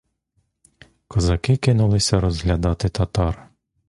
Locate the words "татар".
2.89-3.49